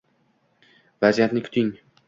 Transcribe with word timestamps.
vaziyatni 1.05 1.47
kuting,“ 1.49 1.73